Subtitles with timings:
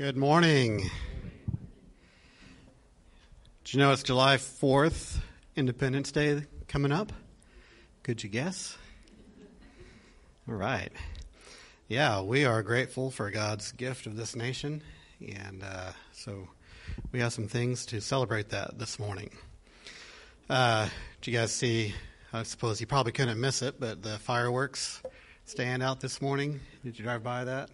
[0.00, 0.90] Good morning.
[3.64, 5.18] Did you know it's July 4th,
[5.56, 7.12] Independence Day coming up?
[8.02, 8.78] Could you guess?
[10.48, 10.90] All right.
[11.86, 14.80] Yeah, we are grateful for God's gift of this nation,
[15.20, 16.48] and uh, so
[17.12, 19.28] we have some things to celebrate that this morning.
[20.48, 20.88] Uh,
[21.20, 21.94] did you guys see?
[22.32, 25.02] I suppose you probably couldn't miss it, but the fireworks
[25.44, 26.58] stand out this morning.
[26.82, 27.68] Did you drive by that?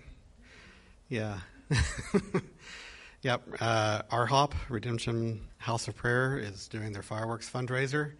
[1.08, 1.38] Yeah,
[3.22, 3.42] yep.
[3.60, 8.12] Uh, RHOP, Redemption House of Prayer, is doing their fireworks fundraiser,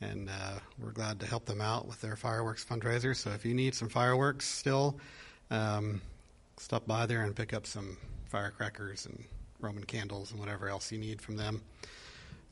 [0.00, 3.14] and uh, we're glad to help them out with their fireworks fundraiser.
[3.14, 4.98] So if you need some fireworks still,
[5.50, 6.00] um,
[6.56, 7.96] stop by there and pick up some
[8.26, 9.24] firecrackers and
[9.60, 11.62] Roman candles and whatever else you need from them.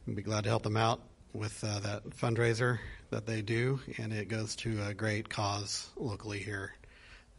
[0.06, 1.00] We'd be glad to help them out
[1.32, 2.78] with uh, that fundraiser
[3.10, 6.74] that they do, and it goes to a great cause locally here,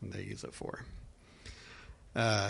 [0.02, 0.84] and they use it for.
[2.16, 2.50] Uh,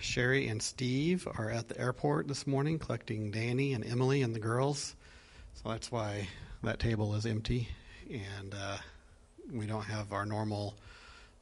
[0.00, 4.40] Sherry and Steve are at the airport this morning collecting Danny and Emily and the
[4.40, 4.94] girls.
[5.54, 6.28] So that's why
[6.62, 7.68] that table is empty.
[8.10, 8.76] And uh,
[9.52, 10.74] we don't have our normal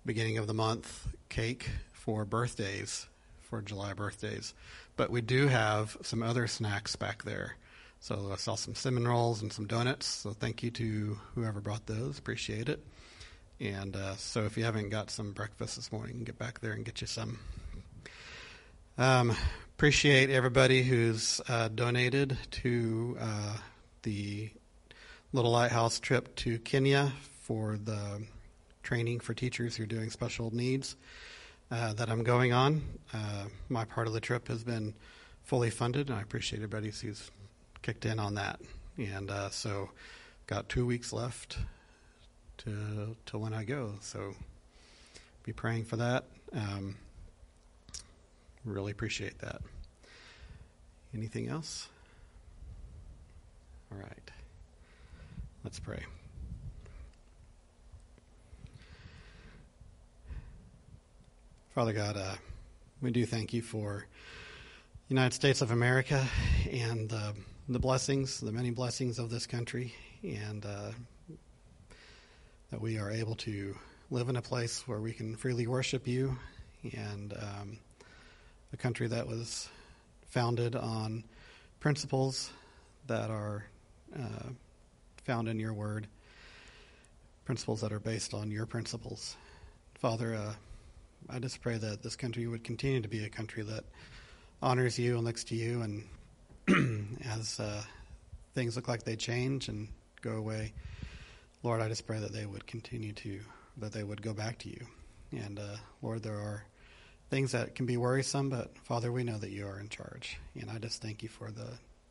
[0.06, 3.06] beginning of the month cake for birthdays,
[3.42, 4.54] for July birthdays.
[4.96, 7.56] But we do have some other snacks back there.
[8.00, 10.06] So I saw some cinnamon rolls and some donuts.
[10.06, 12.18] So thank you to whoever brought those.
[12.18, 12.84] Appreciate it.
[13.60, 16.84] And uh, so if you haven't got some breakfast this morning, get back there and
[16.84, 17.38] get you some.
[18.96, 19.36] Um,
[19.74, 23.56] appreciate everybody who's uh, donated to uh,
[24.02, 24.50] the
[25.32, 28.22] Little Lighthouse trip to Kenya for the
[28.84, 30.94] training for teachers who are doing special needs
[31.72, 32.82] uh, that I'm going on.
[33.12, 34.94] Uh, my part of the trip has been
[35.42, 37.32] fully funded, and I appreciate everybody who's
[37.82, 38.60] kicked in on that.
[38.96, 39.90] And uh, so,
[40.46, 41.58] got two weeks left
[42.58, 43.94] to to when I go.
[44.02, 44.36] So,
[45.42, 46.26] be praying for that.
[46.52, 46.94] Um,
[48.64, 49.60] Really appreciate that.
[51.14, 51.88] Anything else?
[53.92, 54.30] All right.
[55.62, 56.02] Let's pray.
[61.74, 62.34] Father God, uh,
[63.02, 64.06] we do thank you for
[65.08, 66.26] United States of America
[66.70, 67.32] and uh,
[67.68, 70.90] the blessings, the many blessings of this country, and uh,
[72.70, 73.76] that we are able to
[74.10, 76.38] live in a place where we can freely worship you
[76.92, 77.78] and um,
[78.74, 79.68] a country that was
[80.26, 81.22] founded on
[81.78, 82.50] principles
[83.06, 83.64] that are
[84.18, 84.48] uh,
[85.22, 86.08] found in your word,
[87.44, 89.36] principles that are based on your principles.
[89.94, 90.54] Father, uh,
[91.30, 93.84] I just pray that this country would continue to be a country that
[94.60, 95.82] honors you and looks to you,
[96.66, 97.80] and as uh,
[98.56, 99.86] things look like they change and
[100.20, 100.72] go away,
[101.62, 103.38] Lord, I just pray that they would continue to,
[103.76, 104.84] that they would go back to you.
[105.30, 106.64] And uh, Lord, there are
[107.30, 110.38] things that can be worrisome, but Father, we know that you are in charge.
[110.60, 111.68] And I just thank you for the,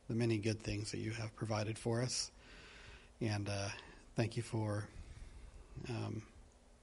[0.10, 2.32] the many good things that you have provided for us.
[3.22, 3.70] And uh,
[4.16, 4.88] thank you for
[5.90, 6.24] um,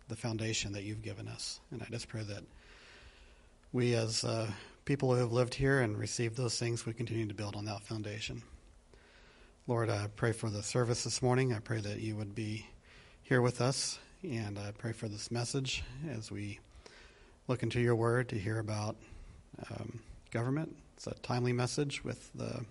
[0.09, 1.61] the foundation that you've given us.
[1.71, 2.43] And I just pray that
[3.73, 4.51] we, as uh,
[4.85, 7.83] people who have lived here and received those things, we continue to build on that
[7.83, 8.43] foundation.
[9.67, 11.53] Lord, I pray for the service this morning.
[11.53, 12.67] I pray that you would be
[13.23, 13.99] here with us.
[14.23, 16.59] And I pray for this message as we
[17.51, 18.95] look into your word to hear about
[19.73, 19.99] um,
[20.31, 20.77] government.
[20.95, 22.65] It's a timely message with the,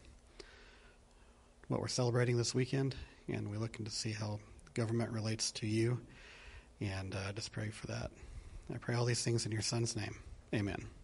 [1.68, 2.96] what we're celebrating this weekend,
[3.28, 4.40] and we're looking to see how
[4.76, 6.00] government relates to you.
[6.80, 8.10] And uh, just pray for that.
[8.74, 10.16] I pray all these things in your son's name.
[10.54, 10.99] Amen.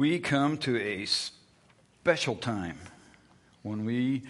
[0.00, 2.78] We come to a special time
[3.60, 4.22] when we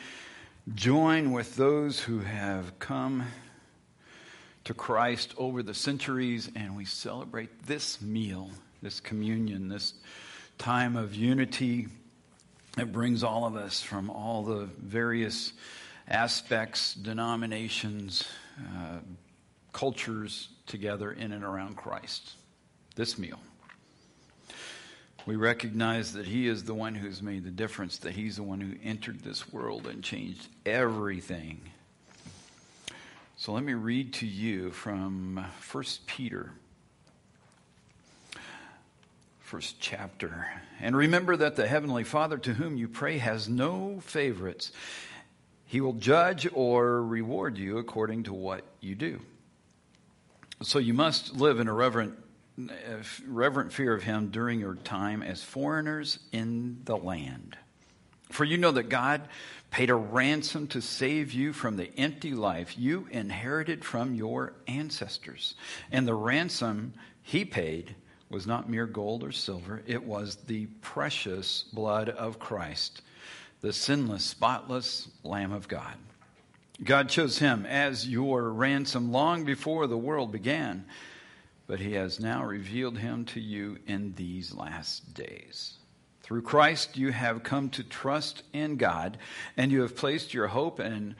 [0.75, 3.25] join with those who have come
[4.65, 8.51] to Christ over the centuries and we celebrate this meal,
[8.83, 9.95] this communion, this
[10.59, 11.87] time of unity
[12.77, 15.53] that brings all of us from all the various
[16.09, 18.25] aspects, denominations,
[18.59, 18.99] uh,
[19.73, 22.33] cultures together in and around Christ.
[22.97, 23.39] This meal.
[25.27, 28.61] We recognize that He is the one who's made the difference, that He's the one
[28.61, 31.61] who entered this world and changed everything.
[33.37, 36.53] So let me read to you from 1 Peter,
[39.41, 40.47] first chapter.
[40.81, 44.73] And remember that the Heavenly Father to whom you pray has no favorites.
[45.67, 49.21] He will judge or reward you according to what you do.
[50.63, 52.19] So you must live in a reverent,
[53.27, 57.57] reverent fear of Him during your time as foreigners in the land.
[58.31, 59.23] For you know that God
[59.71, 65.55] paid a ransom to save you from the empty life you inherited from your ancestors.
[65.91, 67.95] And the ransom He paid
[68.29, 73.03] was not mere gold or silver, it was the precious blood of Christ
[73.61, 75.95] the sinless, spotless Lamb of God.
[76.83, 80.87] God chose him as your ransom long before the world began,
[81.71, 85.79] but he has now revealed him to you in these last days.
[86.21, 89.19] Through Christ, you have come to trust in God,
[89.57, 91.15] and you have placed your hope and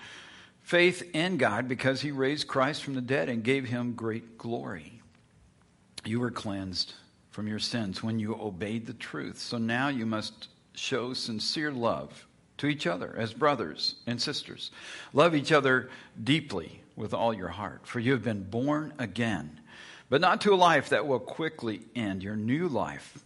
[0.61, 5.01] faith in God because he raised Christ from the dead and gave him great glory.
[6.05, 6.95] You were cleansed
[7.31, 9.39] from your sins when you obeyed the truth.
[9.39, 12.27] So now you must show sincere love
[12.59, 14.73] to each other as brothers and sisters.
[15.13, 15.91] Love each other
[16.25, 19.60] deeply with all your heart, for you have been born again,
[20.11, 22.23] but not to a life that will quickly end.
[22.23, 23.25] Your new life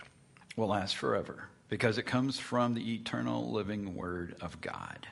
[0.54, 5.08] will last forever because it comes from the eternal living Word of God.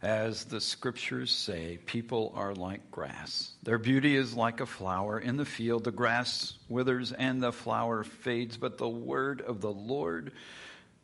[0.00, 3.52] As the scriptures say, people are like grass.
[3.62, 5.84] Their beauty is like a flower in the field.
[5.84, 10.32] The grass withers and the flower fades, but the word of the Lord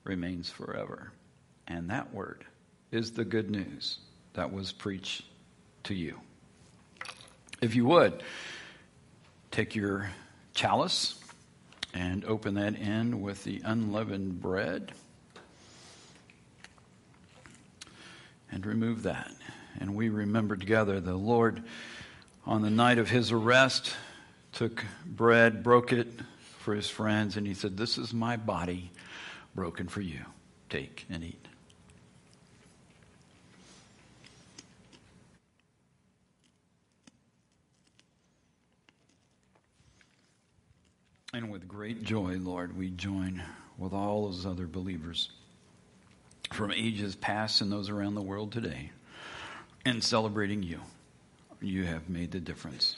[0.03, 1.13] remains forever.
[1.69, 2.45] And that word
[2.91, 3.99] is the good news
[4.33, 5.23] that was preached
[5.85, 6.19] to you.
[7.61, 8.23] If you would,
[9.51, 10.11] take your
[10.55, 11.19] chalice
[11.95, 14.93] and open that in with the unleavened bread
[18.51, 19.31] and remove that.
[19.81, 21.63] And we remember together the Lord
[22.47, 23.95] on the night of his arrest
[24.53, 26.09] took bread, broke it
[26.59, 28.91] for his friends, and he said, This is my body
[29.55, 30.21] broken for you.
[30.69, 31.48] Take and eat.
[41.35, 43.43] And with great joy, Lord, we join
[43.77, 45.31] with all those other believers
[46.53, 48.91] from ages past and those around the world today
[49.85, 50.81] in celebrating you.
[51.61, 52.97] You have made the difference.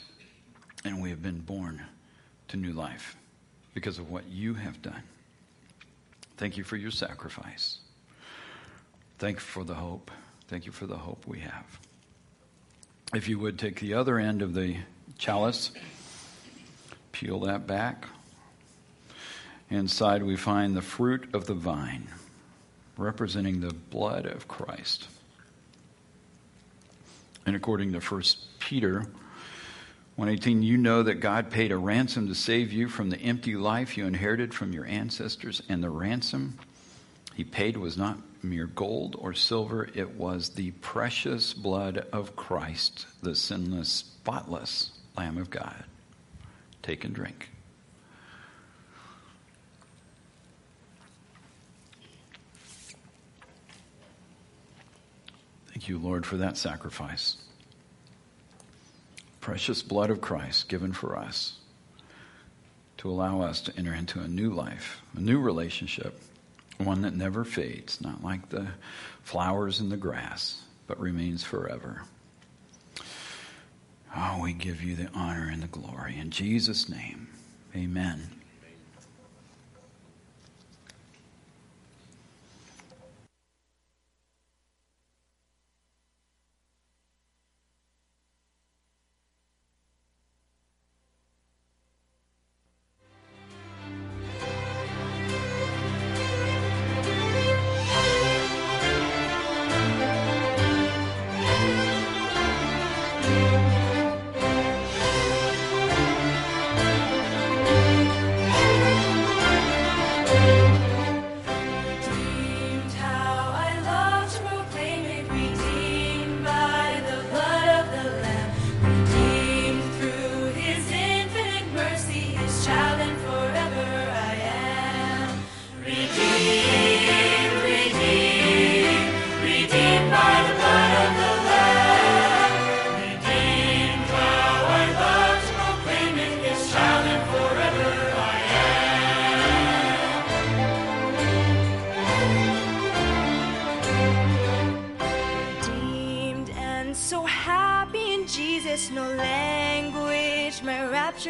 [0.85, 1.83] And we have been born
[2.47, 3.17] to new life
[3.73, 5.03] because of what you have done.
[6.37, 7.79] Thank you for your sacrifice.
[9.19, 10.09] Thank you for the hope.
[10.47, 11.79] Thank you for the hope we have.
[13.13, 14.77] If you would take the other end of the
[15.17, 15.71] chalice,
[17.11, 18.05] peel that back.
[19.71, 22.09] Inside, we find the fruit of the vine,
[22.97, 25.07] representing the blood of Christ.
[27.45, 28.21] And according to 1
[28.59, 29.05] Peter
[30.17, 33.97] 118, you know that God paid a ransom to save you from the empty life
[33.97, 36.59] you inherited from your ancestors, and the ransom
[37.33, 43.05] he paid was not mere gold or silver, it was the precious blood of Christ,
[43.23, 45.85] the sinless, spotless Lamb of God.
[46.81, 47.50] Take and drink.
[55.81, 57.37] Thank you, Lord, for that sacrifice.
[59.39, 61.55] Precious blood of Christ given for us
[62.97, 66.21] to allow us to enter into a new life, a new relationship,
[66.77, 68.67] one that never fades, not like the
[69.23, 72.03] flowers in the grass, but remains forever.
[74.15, 76.15] Oh, we give you the honor and the glory.
[76.15, 77.27] In Jesus' name,
[77.75, 78.40] amen.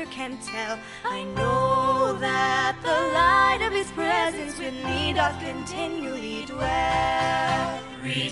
[0.02, 0.80] future can tell.
[1.06, 7.80] I know that the light of His presence with me doth continually dwell.
[8.02, 8.32] Redeemed,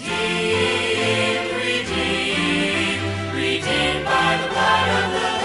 [1.55, 5.38] redeemed, redeemed by the blood of the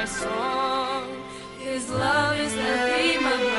[0.00, 1.04] my song.
[1.58, 3.49] His love is the theme of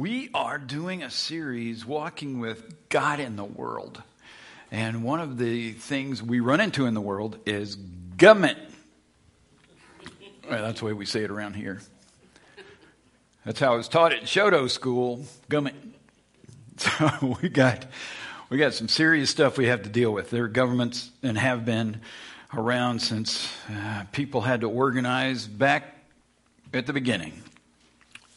[0.00, 4.02] We are doing a series, Walking with God in the World.
[4.70, 7.74] And one of the things we run into in the world is
[8.16, 8.58] government.
[10.48, 11.82] Well, that's the way we say it around here.
[13.44, 15.76] That's how it was taught at Shoto School, government.
[16.78, 17.84] So we got
[18.48, 20.30] we got some serious stuff we have to deal with.
[20.30, 22.00] There are governments and have been
[22.56, 25.98] around since uh, people had to organize back
[26.72, 27.42] at the beginning.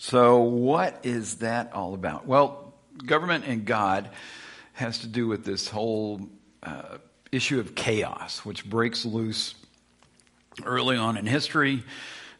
[0.05, 2.27] So, what is that all about?
[2.27, 2.73] Well,
[3.05, 4.09] government and God
[4.73, 6.27] has to do with this whole
[6.61, 6.97] uh,
[7.31, 9.55] issue of chaos, which breaks loose
[10.65, 11.85] early on in history.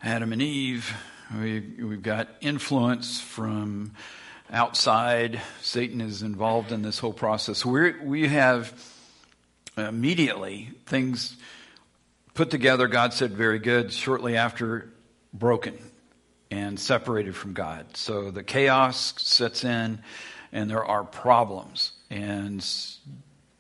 [0.04, 0.94] Adam and Eve,
[1.40, 3.94] we, we've got influence from
[4.52, 5.40] outside.
[5.62, 7.66] Satan is involved in this whole process.
[7.66, 8.74] we we have
[9.78, 11.38] immediately things
[12.34, 12.90] put together.
[12.90, 13.94] God said, very good.
[13.94, 14.92] Shortly after,
[15.34, 15.80] broken
[16.54, 17.98] and separated from God.
[17.98, 20.04] So the chaos sets in
[20.52, 21.94] and there are problems.
[22.12, 22.64] And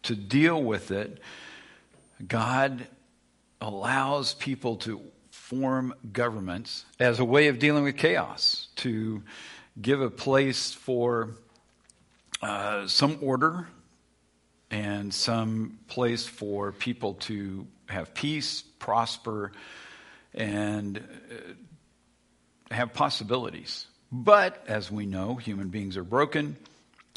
[0.03, 1.19] to deal with it,
[2.27, 2.85] God
[3.59, 5.01] allows people to
[5.31, 9.23] form governments as a way of dealing with chaos, to
[9.81, 11.31] give a place for
[12.43, 13.67] uh, some order
[14.69, 19.51] and some place for people to have peace, prosper,
[20.35, 21.53] and uh,
[22.73, 23.87] have possibilities.
[24.11, 26.57] But as we know, human beings are broken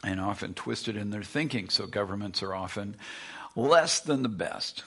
[0.02, 2.96] and often twisted in their thinking, so governments are often
[3.54, 4.84] less than the best.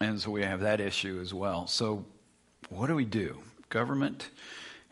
[0.00, 1.66] And so we have that issue as well.
[1.66, 2.04] So,
[2.68, 3.38] what do we do?
[3.68, 4.28] Government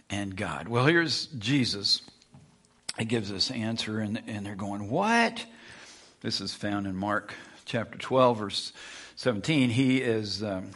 [0.09, 0.69] and God.
[0.69, 2.03] Well, here's Jesus.
[2.99, 5.45] He gives this answer, and, and they're going, What?
[6.21, 7.35] This is found in Mark
[7.67, 8.73] chapter 12, verse
[9.17, 9.69] 17.
[9.69, 10.71] He is um,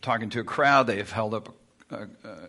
[0.00, 0.88] talking to a crowd.
[0.88, 1.54] They have held up
[1.90, 2.48] a, a,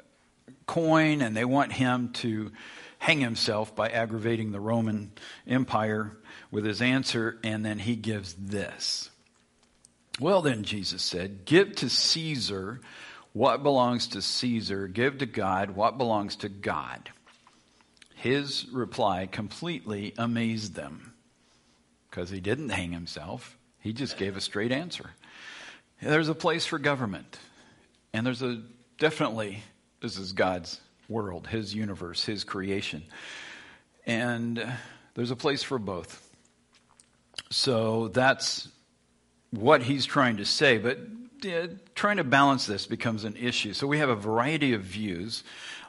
[0.68, 2.51] coin and they want him to
[2.99, 5.11] hang himself by aggravating the Roman
[5.47, 6.15] Empire
[6.51, 9.09] with his answer, and then he gives this.
[10.20, 12.82] Well, then, Jesus said, Give to Caesar
[13.34, 17.11] what belongs to Caesar, give to God what belongs to God.
[18.15, 21.13] His reply completely amazed them
[22.09, 25.11] because he didn't hang himself, he just gave a straight answer.
[26.01, 27.38] There's a place for government,
[28.11, 28.63] and there's a
[28.97, 29.61] definitely
[30.01, 30.79] this is God's
[31.09, 33.03] world, His universe, His creation.
[34.05, 34.65] And
[35.15, 36.23] there's a place for both.
[37.49, 38.67] So that's
[39.51, 40.77] what he's trying to say.
[40.77, 40.99] But
[41.95, 43.73] trying to balance this becomes an issue.
[43.73, 45.43] So we have a variety of views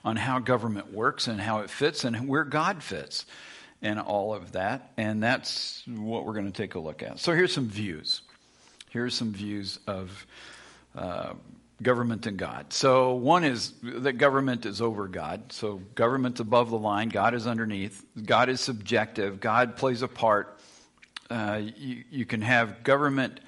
[0.04, 3.26] on how government works and how it fits and where God fits
[3.82, 4.92] and all of that.
[4.96, 7.18] And that's what we're going to take a look at.
[7.18, 8.22] So here's some views.
[8.90, 10.26] Here's some views of
[10.94, 11.34] uh,
[11.82, 12.72] government and God.
[12.72, 15.52] So one is that government is over God.
[15.52, 17.08] So government's above the line.
[17.08, 18.04] God is underneath.
[18.24, 19.40] God is subjective.
[19.40, 20.58] God plays a part.
[21.30, 23.40] Uh, you, you, can have government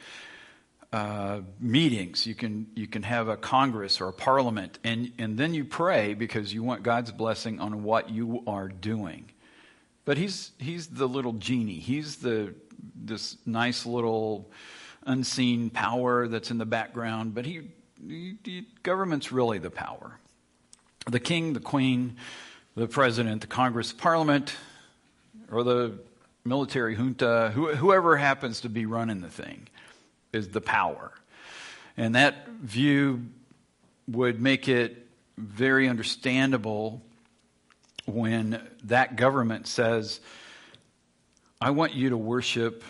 [0.92, 2.26] uh, meetings.
[2.26, 6.14] You can you can have a Congress or a Parliament, and and then you pray
[6.14, 9.30] because you want God's blessing on what you are doing.
[10.04, 11.78] But he's he's the little genie.
[11.78, 12.54] He's the
[12.94, 14.50] this nice little
[15.04, 17.34] unseen power that's in the background.
[17.34, 17.70] But he
[18.82, 20.18] government's really the power.
[21.10, 22.16] The king, the queen,
[22.74, 24.54] the president, the Congress, parliament,
[25.50, 25.98] or the
[26.44, 29.68] military junta, whoever happens to be running the thing,
[30.32, 31.12] is the power.
[31.96, 33.26] And that view
[34.08, 37.02] would make it very understandable
[38.06, 40.20] when that government says,
[41.60, 42.82] I want you to worship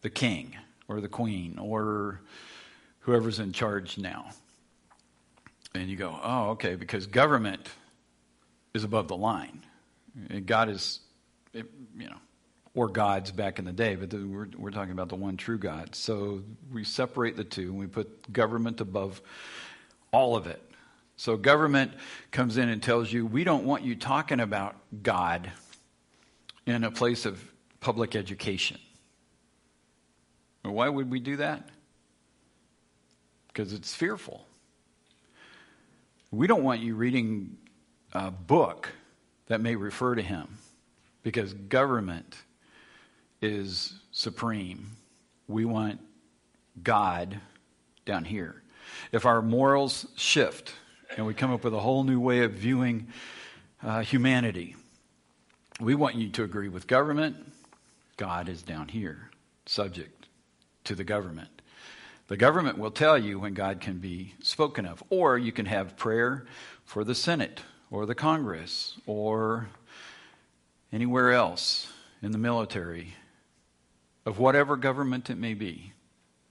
[0.00, 0.56] the king
[0.88, 2.20] or the queen or
[3.00, 4.30] whoever's in charge now.
[5.80, 7.66] And you go, oh, okay, because government
[8.74, 9.64] is above the line.
[10.44, 11.00] God is,
[11.52, 11.64] you
[11.98, 12.16] know,
[12.74, 15.94] or gods back in the day, but we're, we're talking about the one true God.
[15.94, 19.20] So we separate the two and we put government above
[20.12, 20.62] all of it.
[21.16, 21.92] So government
[22.30, 25.50] comes in and tells you, we don't want you talking about God
[26.66, 27.42] in a place of
[27.80, 28.78] public education.
[30.62, 31.68] Why would we do that?
[33.48, 34.45] Because it's fearful.
[36.30, 37.56] We don't want you reading
[38.12, 38.90] a book
[39.46, 40.58] that may refer to him
[41.22, 42.36] because government
[43.40, 44.90] is supreme.
[45.46, 46.00] We want
[46.82, 47.40] God
[48.04, 48.62] down here.
[49.12, 50.74] If our morals shift
[51.16, 53.08] and we come up with a whole new way of viewing
[53.82, 54.74] uh, humanity,
[55.80, 57.36] we want you to agree with government.
[58.16, 59.30] God is down here,
[59.66, 60.26] subject
[60.84, 61.55] to the government.
[62.28, 65.02] The government will tell you when God can be spoken of.
[65.10, 66.44] Or you can have prayer
[66.84, 69.68] for the Senate or the Congress or
[70.92, 73.14] anywhere else in the military,
[74.24, 75.92] of whatever government it may be.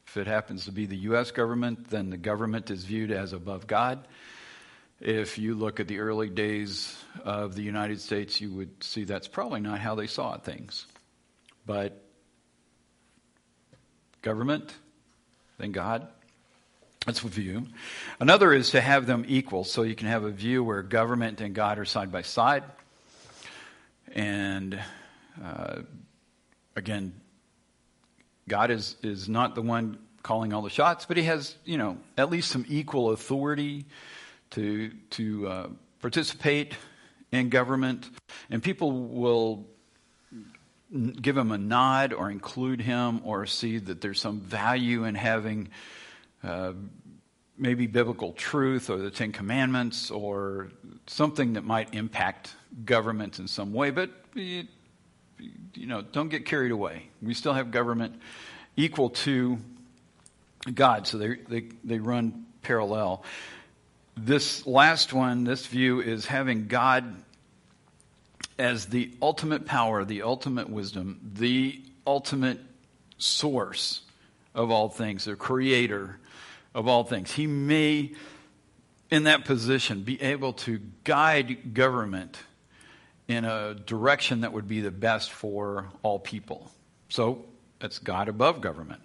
[0.08, 1.32] If it happens to be the U.S.
[1.32, 4.08] government, then the government is viewed as above God.
[5.02, 9.28] If you look at the early days of the United States, you would see that's
[9.28, 10.86] probably not how they saw things.
[11.66, 12.02] But
[14.22, 14.74] government,
[15.58, 16.08] then God.
[17.06, 17.68] That's a view.
[18.20, 21.54] Another is to have them equal, so you can have a view where government and
[21.54, 22.64] God are side by side.
[24.14, 24.80] And
[25.44, 25.82] uh,
[26.76, 27.14] again,
[28.48, 31.98] God is, is not the one calling all the shots, but he has, you know,
[32.18, 33.86] at least some equal authority
[34.52, 35.68] to, to uh,
[36.02, 36.74] participate
[37.32, 38.10] in government.
[38.50, 39.68] And people will
[40.96, 45.70] give him a nod or include him or see that there's some value in having
[46.44, 46.74] uh,
[47.58, 50.70] maybe biblical truth or the Ten Commandments or
[51.08, 53.92] something that might impact government in some way.
[53.92, 54.68] But, you,
[55.76, 57.08] know, don't get carried away.
[57.22, 58.20] We still have government
[58.76, 59.58] equal to
[60.74, 63.24] God, so they, they, they run parallel.
[64.18, 67.16] This last one, this view, is having God
[68.58, 72.60] as the ultimate power, the ultimate wisdom, the ultimate
[73.18, 74.02] source
[74.54, 76.18] of all things, the creator
[76.74, 77.32] of all things.
[77.32, 78.14] He may,
[79.10, 82.38] in that position, be able to guide government
[83.28, 86.72] in a direction that would be the best for all people.
[87.10, 87.46] So
[87.80, 89.02] that's God above government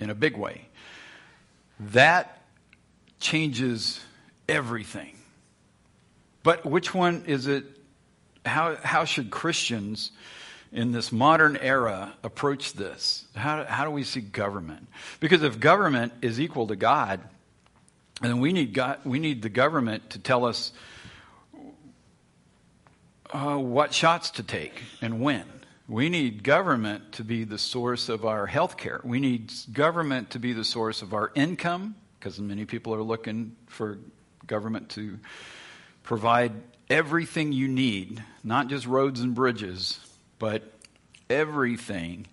[0.00, 0.68] in a big way.
[1.80, 2.42] That
[3.20, 4.00] changes
[4.48, 5.16] everything.
[6.42, 7.64] But which one is it
[8.48, 10.10] how, how should Christians
[10.72, 13.24] in this modern era approach this?
[13.34, 14.88] How, how do we see government?
[15.20, 17.20] Because if government is equal to God,
[18.20, 20.72] then we need, God, we need the government to tell us
[23.30, 25.44] uh, what shots to take and when.
[25.86, 29.00] We need government to be the source of our health care.
[29.04, 33.56] We need government to be the source of our income, because many people are looking
[33.68, 33.98] for
[34.46, 35.18] government to
[36.02, 36.52] provide
[36.90, 40.00] everything you need, not just roads and bridges,
[40.38, 40.62] but
[41.28, 42.26] everything.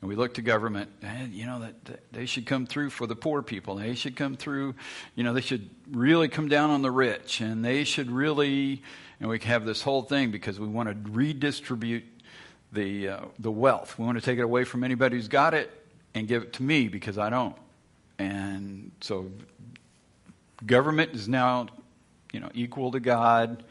[0.00, 3.06] And we look to government, and you know, that, that they should come through for
[3.06, 3.76] the poor people.
[3.76, 4.76] They should come through,
[5.16, 8.82] you know, they should really come down on the rich, and they should really,
[9.18, 12.04] and we have this whole thing because we want to redistribute
[12.72, 13.98] the, uh, the wealth.
[13.98, 15.70] We want to take it away from anybody who's got it
[16.14, 17.56] and give it to me because I don't.
[18.20, 19.30] And so
[20.64, 21.66] government is now
[22.32, 23.62] you know, equal to God,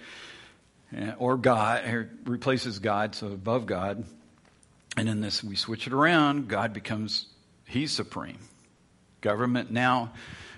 [0.96, 4.04] eh, or God, or replaces God, so above God.
[4.96, 6.48] And in this, we switch it around.
[6.48, 7.28] God becomes,
[7.66, 8.40] He's supreme.
[9.22, 10.14] Government now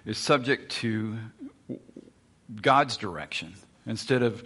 [0.06, 1.18] is subject to
[2.62, 3.54] God's direction.
[3.86, 4.43] Instead of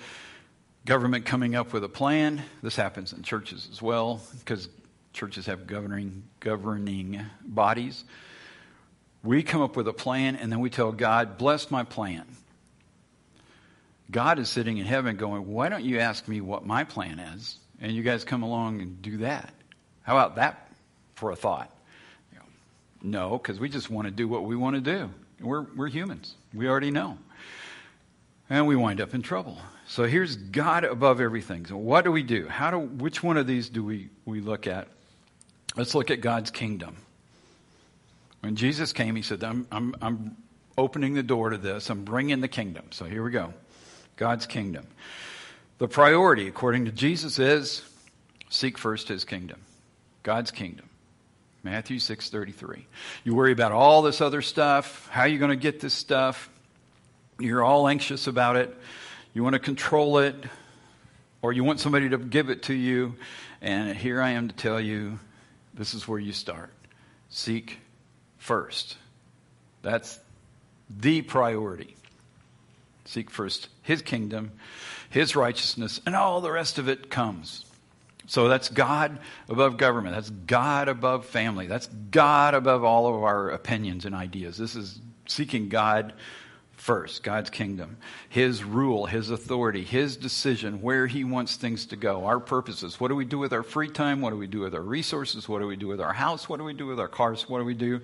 [0.85, 4.69] government coming up with a plan, this happens in churches as well, because
[5.13, 8.03] churches have governing, governing bodies.
[9.23, 12.25] We come up with a plan, and then we tell God, bless my plan.
[14.13, 17.57] God is sitting in heaven going, Why don't you ask me what my plan is?
[17.81, 19.53] And you guys come along and do that.
[20.03, 20.71] How about that
[21.15, 21.69] for a thought?
[23.01, 25.09] No, because we just want to do what we want to do.
[25.41, 26.33] We're, we're humans.
[26.53, 27.17] We already know.
[28.49, 29.57] And we wind up in trouble.
[29.87, 31.65] So here's God above everything.
[31.65, 32.47] So what do we do?
[32.47, 34.87] How do which one of these do we, we look at?
[35.75, 36.95] Let's look at God's kingdom.
[38.39, 40.37] When Jesus came, he said, I'm, I'm, I'm
[40.77, 41.89] opening the door to this.
[41.89, 42.85] I'm bringing the kingdom.
[42.91, 43.53] So here we go.
[44.15, 44.87] God's kingdom.
[45.77, 47.83] The priority, according to Jesus, is
[48.49, 49.59] seek first his kingdom.
[50.21, 50.89] God's kingdom.
[51.63, 52.85] Matthew 6:33.
[53.23, 56.49] You worry about all this other stuff, how are you going to get this stuff?
[57.39, 58.75] You're all anxious about it.
[59.33, 60.35] You want to control it
[61.41, 63.15] or you want somebody to give it to you,
[63.61, 65.19] and here I am to tell you
[65.73, 66.71] this is where you start.
[67.29, 67.79] Seek
[68.37, 68.97] first.
[69.81, 70.19] That's
[70.89, 71.95] the priority.
[73.05, 74.51] Seek first his kingdom,
[75.09, 77.65] his righteousness, and all the rest of it comes.
[78.27, 80.15] So that's God above government.
[80.15, 81.67] That's God above family.
[81.67, 84.57] That's God above all of our opinions and ideas.
[84.57, 86.13] This is seeking God
[86.71, 87.97] first, God's kingdom,
[88.29, 92.99] His rule, His authority, His decision, where He wants things to go, our purposes.
[92.99, 94.21] What do we do with our free time?
[94.21, 95.49] What do we do with our resources?
[95.49, 96.47] What do we do with our house?
[96.47, 97.49] What do we do with our cars?
[97.49, 98.01] What do we do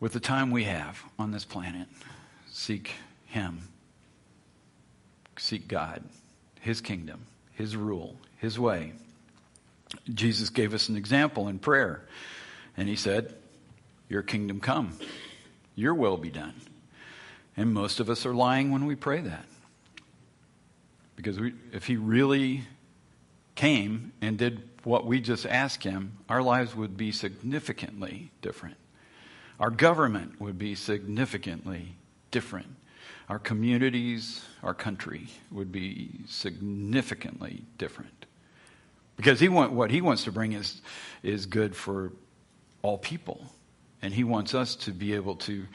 [0.00, 1.86] with the time we have on this planet?
[2.50, 2.92] Seek
[3.32, 3.68] him.
[5.38, 6.02] Seek God,
[6.60, 8.92] His kingdom, His rule, His way.
[10.12, 12.04] Jesus gave us an example in prayer,
[12.76, 13.34] and He said,
[14.08, 14.98] Your kingdom come,
[15.74, 16.54] your will be done.
[17.56, 19.44] And most of us are lying when we pray that.
[21.16, 22.62] Because we, if He really
[23.54, 28.76] came and did what we just asked him, our lives would be significantly different.
[29.60, 31.94] Our government would be significantly
[32.30, 32.74] different.
[33.28, 38.26] Our communities, our country would be significantly different.
[39.16, 40.80] Because he want, what he wants to bring is,
[41.22, 42.12] is good for
[42.82, 43.44] all people.
[44.00, 45.66] And he wants us to be able to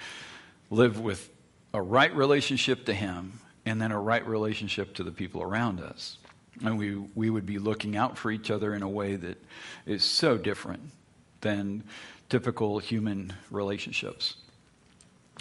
[0.69, 1.29] live with
[1.73, 6.17] a right relationship to him and then a right relationship to the people around us.
[6.63, 9.41] And we, we would be looking out for each other in a way that
[9.85, 10.91] is so different
[11.41, 11.83] than
[12.29, 14.35] typical human relationships.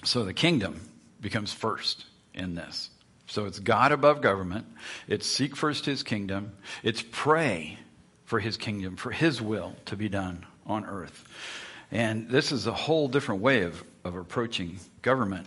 [0.04, 0.80] So the kingdom
[1.20, 2.04] becomes first
[2.34, 2.90] in this.
[3.26, 4.66] So it's God above government.
[5.08, 6.52] It's seek first his kingdom.
[6.82, 7.78] It's pray
[8.24, 11.24] for his kingdom, for his will to be done on earth.
[11.90, 15.46] And this is a whole different way of, of approaching government.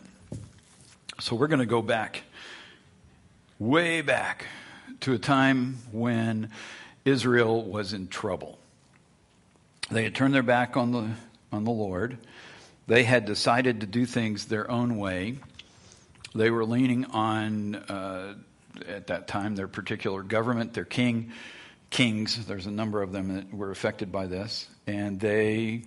[1.19, 2.23] So we're going to go back,
[3.59, 4.45] way back,
[5.01, 6.49] to a time when
[7.05, 8.59] Israel was in trouble.
[9.89, 11.09] They had turned their back on the,
[11.51, 12.17] on the Lord.
[12.87, 15.37] They had decided to do things their own way.
[16.35, 18.35] They were leaning on, uh,
[18.87, 21.31] at that time, their particular government, their king,
[21.89, 22.45] kings.
[22.45, 24.67] There's a number of them that were affected by this.
[24.85, 25.83] And they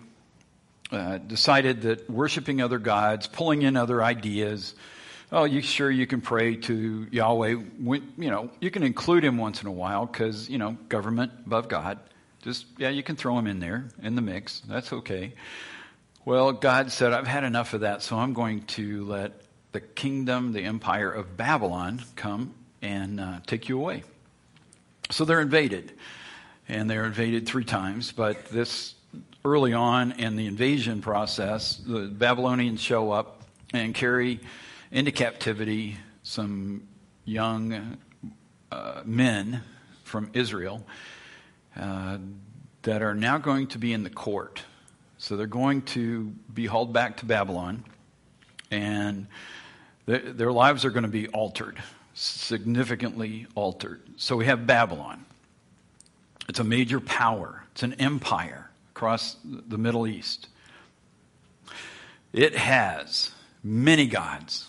[0.91, 4.75] uh, decided that worshiping other gods, pulling in other ideas,
[5.33, 7.55] oh, you sure you can pray to Yahweh?
[7.55, 11.33] When, you know, you can include him once in a while because you know government
[11.47, 11.99] above God.
[12.43, 14.61] Just yeah, you can throw him in there in the mix.
[14.69, 15.33] That's okay.
[16.25, 19.33] Well, God said, I've had enough of that, so I'm going to let
[19.73, 24.05] the kingdom, the empire of Babylon, come and uh, take you away.
[25.11, 25.93] So they're invaded,
[26.69, 28.13] and they're invaded three times.
[28.13, 28.95] But this
[29.45, 33.43] early on in the invasion process, the Babylonians show up
[33.73, 34.41] and carry
[34.91, 36.87] into captivity some
[37.25, 37.99] young
[38.71, 39.63] uh, men
[40.05, 40.85] from Israel
[41.79, 42.19] uh,
[42.83, 44.63] that are now going to be in the court.
[45.19, 47.85] So they're going to be hauled back to Babylon,
[48.71, 49.27] and
[50.07, 51.81] their lives are going to be altered,
[52.15, 54.01] significantly altered.
[54.17, 55.25] So we have Babylon.
[56.49, 60.49] It's a major power, it's an empire across the Middle East.
[62.33, 63.31] It has
[63.63, 64.69] many gods.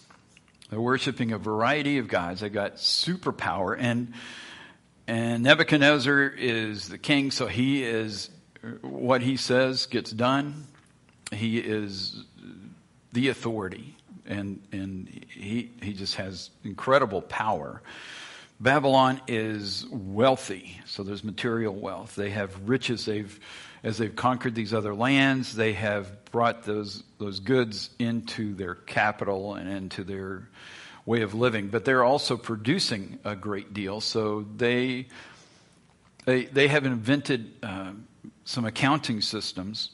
[0.70, 2.42] They're worshiping a variety of gods.
[2.42, 3.76] They've got superpower.
[3.78, 4.14] And,
[5.08, 8.30] and Nebuchadnezzar is the king, so he is,
[8.82, 10.68] what he says gets done.
[11.32, 12.24] He is
[13.12, 13.93] the authority.
[14.26, 17.82] And, and he, he just has incredible power.
[18.60, 22.16] Babylon is wealthy, so there's material wealth.
[22.16, 23.04] They have riches.
[23.06, 23.38] They've,
[23.84, 29.56] as they've conquered these other lands, they have brought those those goods into their capital
[29.56, 30.48] and into their
[31.06, 31.68] way of living.
[31.68, 35.08] But they're also producing a great deal, so they
[36.24, 37.92] they they have invented uh,
[38.46, 39.90] some accounting systems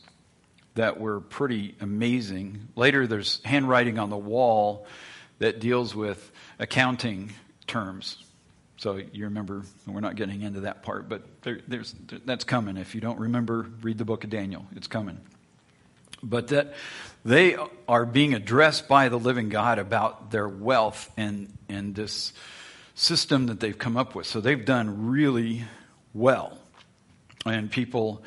[0.75, 2.69] that were pretty amazing.
[2.75, 4.87] Later, there's handwriting on the wall
[5.39, 7.31] that deals with accounting
[7.67, 8.17] terms
[8.79, 11.93] so you remember, we're not getting into that part, but there, there's,
[12.25, 12.77] that's coming.
[12.77, 14.65] If you don't remember, read the book of Daniel.
[14.73, 15.19] It's coming.
[16.23, 16.73] But that
[17.25, 17.57] they
[17.89, 22.31] are being addressed by the living God about their wealth and, and this
[22.95, 24.27] system that they've come up with.
[24.27, 25.65] So they've done really
[26.13, 26.57] well.
[27.45, 28.23] And people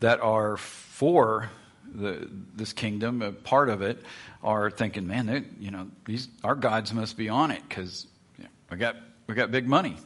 [0.00, 1.48] that are for
[1.94, 4.02] the, this kingdom, a part of it,
[4.42, 8.06] are thinking, man, you know, these, our gods must be on it because
[8.38, 9.96] you know, I got we got big money.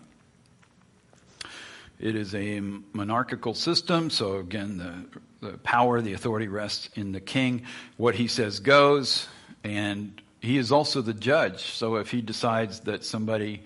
[1.99, 2.61] It is a
[2.93, 7.65] monarchical system, so again, the, the power, the authority rests in the king.
[7.97, 9.27] What he says goes,
[9.65, 11.73] and he is also the judge.
[11.73, 13.65] So if he decides that somebody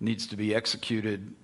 [0.00, 1.34] needs to be executed,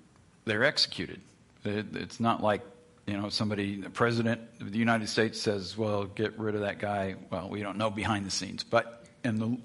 [0.47, 1.21] they're executed.
[1.65, 2.63] It, it's not like
[3.07, 6.79] you know somebody, the president of the United States says, "Well, get rid of that
[6.79, 9.59] guy." Well, we don't know behind the scenes, but in the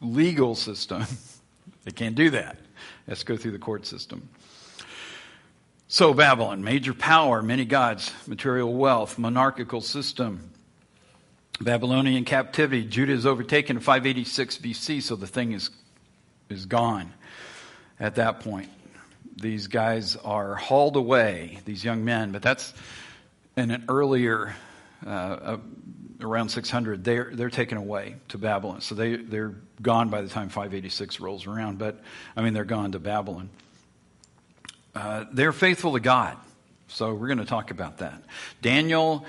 [0.00, 1.04] legal system,
[1.84, 2.56] they can't do that
[3.06, 4.28] It has to go through the court system.
[5.88, 10.50] So, Babylon, major power, many gods, material wealth, monarchical system.
[11.60, 12.84] Babylonian captivity.
[12.84, 15.70] Judah is overtaken in 586 BC, so the thing is,
[16.48, 17.12] is gone
[17.98, 18.70] at that point.
[19.36, 22.74] These guys are hauled away, these young men, but that's
[23.56, 24.54] in an earlier,
[25.06, 25.56] uh, uh,
[26.20, 28.80] around 600, they're, they're taken away to Babylon.
[28.80, 31.78] So they, they're gone by the time 586 rolls around.
[31.78, 32.00] But,
[32.36, 33.50] I mean, they're gone to Babylon.
[34.94, 36.36] Uh, they're faithful to God.
[36.88, 38.22] So we're going to talk about that.
[38.60, 39.24] Daniel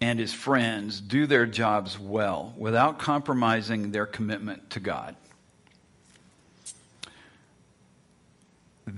[0.00, 5.16] and his friends do their jobs well without compromising their commitment to God.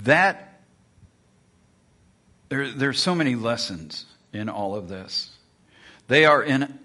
[0.04, 0.60] That
[2.48, 5.30] there, there's so many lessons in all of this.
[6.08, 6.78] They are in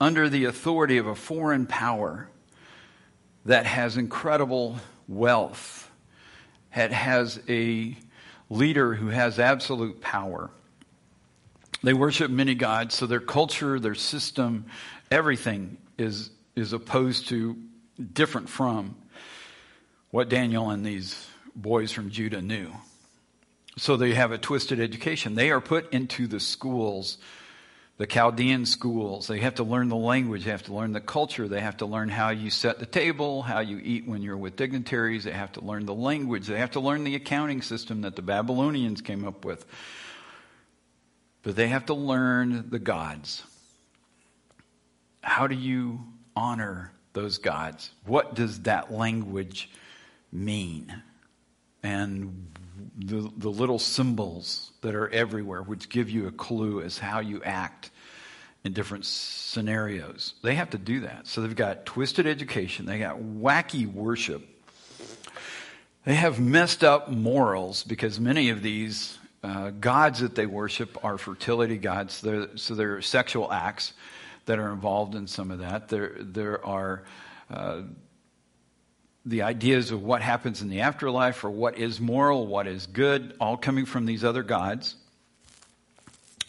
[0.00, 2.28] under the authority of a foreign power
[3.44, 5.90] that has incredible wealth,
[6.74, 7.96] that has a
[8.50, 10.50] leader who has absolute power.
[11.82, 14.66] They worship many gods, so their culture, their system,
[15.10, 17.56] everything is, is opposed to,
[18.12, 18.96] different from
[20.10, 22.72] what Daniel and these boys from Judah knew.
[23.78, 25.34] So they have a twisted education.
[25.34, 27.18] They are put into the schools
[28.02, 29.28] the Chaldean schools.
[29.28, 31.86] They have to learn the language, they have to learn the culture, they have to
[31.86, 35.52] learn how you set the table, how you eat when you're with dignitaries, they have
[35.52, 39.24] to learn the language, they have to learn the accounting system that the Babylonians came
[39.24, 39.64] up with.
[41.44, 43.44] But they have to learn the gods.
[45.22, 46.00] How do you
[46.34, 47.90] honor those gods?
[48.04, 49.70] What does that language
[50.32, 51.02] mean?
[51.82, 52.48] And
[52.96, 57.42] the, the little symbols that are everywhere, which give you a clue as how you
[57.42, 57.90] act
[58.64, 60.34] in different scenarios.
[60.42, 61.26] They have to do that.
[61.26, 64.46] So they've got twisted education, they got wacky worship,
[66.04, 71.18] they have messed up morals because many of these uh, gods that they worship are
[71.18, 72.20] fertility gods.
[72.20, 73.92] They're, so there are sexual acts
[74.46, 75.88] that are involved in some of that.
[75.88, 77.04] There, there are.
[77.50, 77.82] Uh,
[79.24, 83.34] the ideas of what happens in the afterlife or what is moral, what is good,
[83.40, 84.96] all coming from these other gods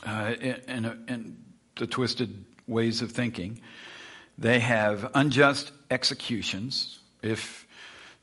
[0.06, 0.34] uh,
[0.68, 1.44] and, and
[1.76, 3.60] the twisted ways of thinking.
[4.38, 7.00] They have unjust executions.
[7.22, 7.68] If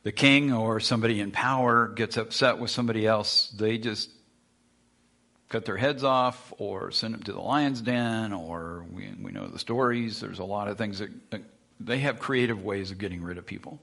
[0.02, 4.10] the king or somebody in power gets upset with somebody else, they just
[5.48, 9.46] cut their heads off or send them to the lion's den, or we, we know
[9.46, 10.20] the stories.
[10.20, 11.42] There's a lot of things that, that
[11.78, 13.80] they have creative ways of getting rid of people.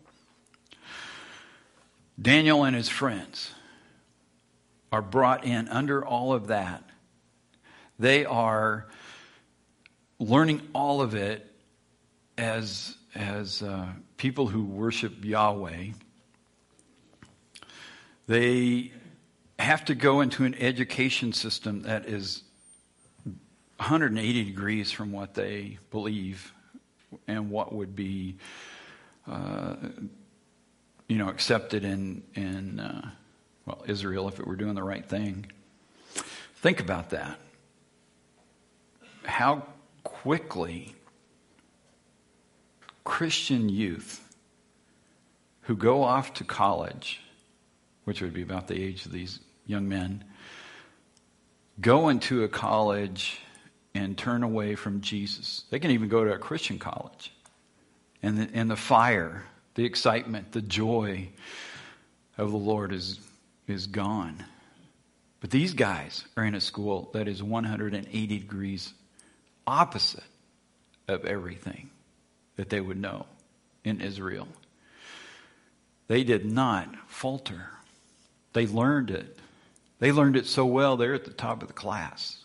[2.19, 3.51] Daniel and his friends
[4.91, 6.83] are brought in under all of that.
[7.99, 8.87] They are
[10.19, 11.45] learning all of it
[12.37, 13.87] as, as uh,
[14.17, 15.87] people who worship Yahweh.
[18.27, 18.91] They
[19.59, 22.43] have to go into an education system that is
[23.77, 26.51] 180 degrees from what they believe
[27.27, 28.37] and what would be
[29.27, 29.75] uh,
[31.07, 33.09] you know, accepted in, in uh,
[33.65, 35.45] well, Israel if it were doing the right thing.
[36.55, 37.39] Think about that.
[39.23, 39.65] How
[40.03, 40.95] quickly
[43.03, 44.23] Christian youth
[45.61, 47.21] who go off to college,
[48.05, 50.23] which would be about the age of these young men,
[51.79, 53.39] go into a college
[53.93, 55.65] and turn away from Jesus.
[55.69, 57.33] They can even go to a Christian college.
[58.23, 59.45] And the, and the fire
[59.77, 61.29] the excitement, the joy
[62.35, 63.19] of the Lord is,
[63.67, 64.43] is gone.
[65.39, 68.91] But these guys are in a school that is 180 degrees
[69.67, 70.23] opposite
[71.07, 71.91] of everything
[72.55, 73.27] that they would know
[73.83, 74.47] in Israel.
[76.07, 77.69] They did not falter.
[78.53, 79.37] They learned it.
[79.99, 82.43] They learned it so well, they're at the top of the class.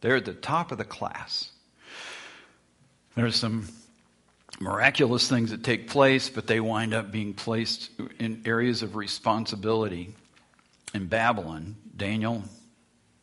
[0.00, 1.50] They're at the top of the class.
[3.14, 3.68] There's some
[4.60, 10.14] miraculous things that take place, but they wind up being placed in areas of responsibility.
[10.94, 12.42] In Babylon, Daniel,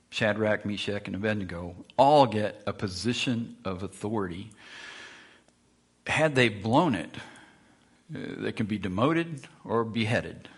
[0.09, 4.51] Shadrach, Meshach, and Abednego all get a position of authority.
[6.05, 7.15] Had they blown it,
[8.13, 10.49] uh, they can be demoted or beheaded.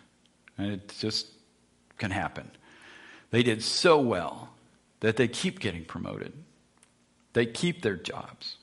[0.58, 1.28] And it just
[1.98, 2.52] can happen.
[3.32, 4.50] They did so well
[5.00, 6.34] that they keep getting promoted.
[7.34, 8.58] They keep their jobs.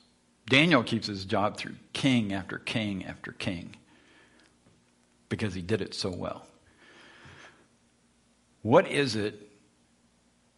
[0.47, 3.75] Daniel keeps his job through king after king after king
[5.29, 6.45] because he did it so well.
[8.61, 9.49] What is it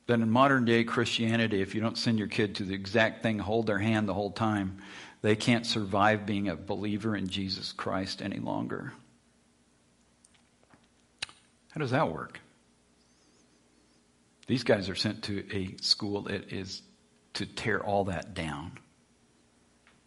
[0.08, 3.40] that in modern day Christianity, if you don't send your kid to the exact thing,
[3.40, 4.78] hold their hand the whole time,
[5.22, 8.94] they can't survive being a believer in Jesus Christ any longer?
[11.72, 12.40] How does that work?
[14.48, 16.84] These guys are sent to a school that is
[17.34, 18.78] to tear all that down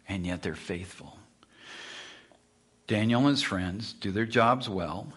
[0.09, 1.17] and yet they're faithful.
[2.87, 5.13] Daniel and his friends do their jobs well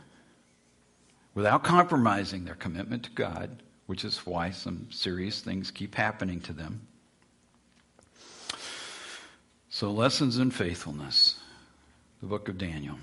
[1.35, 6.53] without compromising their commitment to God, which is why some serious things keep happening to
[6.53, 6.87] them.
[9.71, 11.41] So, lessons in faithfulness,
[12.21, 12.99] the book of Daniel.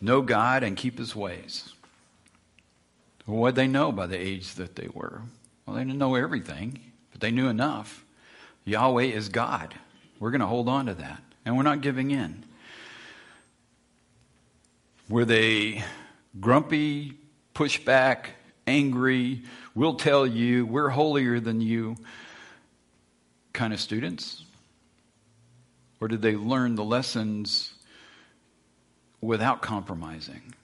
[0.00, 1.72] Know God and keep his ways.
[3.24, 5.22] what did they know by the age that they were?
[5.64, 6.78] Well, they didn't know everything,
[7.10, 8.05] but they knew enough.
[8.66, 9.74] Yahweh is God.
[10.18, 12.44] We're going to hold on to that, and we're not giving in.
[15.08, 15.84] Were they
[16.40, 17.14] grumpy
[17.54, 18.26] pushback,
[18.66, 19.42] angry,
[19.74, 21.96] we'll tell you, we're holier than you
[23.52, 24.44] kind of students?
[26.00, 27.72] Or did they learn the lessons
[29.20, 30.54] without compromising?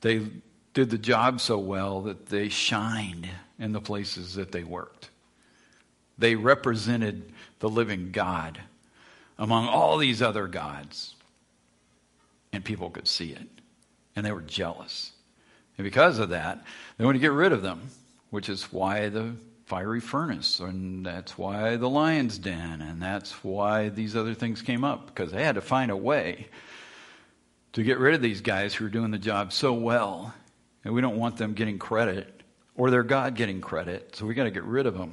[0.00, 0.26] They
[0.72, 3.28] did the job so well that they shined
[3.58, 5.10] in the places that they worked.
[6.18, 8.60] They represented the living God
[9.38, 11.14] among all these other gods.
[12.52, 13.48] And people could see it.
[14.16, 15.12] And they were jealous.
[15.76, 16.64] And because of that,
[16.96, 17.90] they wanted to get rid of them,
[18.30, 19.34] which is why the
[19.66, 24.82] fiery furnace, and that's why the lion's den, and that's why these other things came
[24.82, 26.48] up, because they had to find a way
[27.74, 30.34] to get rid of these guys who are doing the job so well.
[30.84, 32.42] And we don't want them getting credit
[32.76, 35.12] or their God getting credit, so we got to get rid of them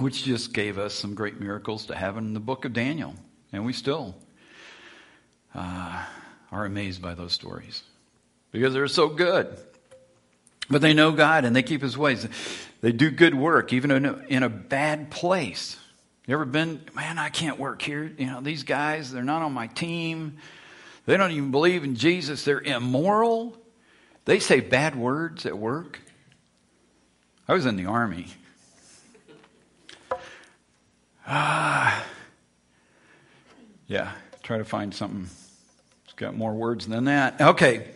[0.00, 3.14] which just gave us some great miracles to have in the book of Daniel.
[3.52, 4.14] And we still
[5.54, 6.04] uh,
[6.50, 7.82] are amazed by those stories
[8.52, 9.58] because they're so good.
[10.68, 12.26] But they know God and they keep His ways.
[12.80, 15.76] They do good work, even in a, in a bad place.
[16.26, 18.04] You ever been, man, I can't work here.
[18.16, 20.38] You know, these guys, they're not on my team.
[21.06, 22.44] They don't even believe in Jesus.
[22.44, 23.56] They're immoral.
[24.26, 26.00] They say bad words at work.
[27.48, 28.28] I was in the army
[31.32, 32.04] Ah.
[33.86, 34.10] Yeah,
[34.42, 35.28] try to find something.
[36.04, 37.40] It's got more words than that.
[37.40, 37.88] Okay.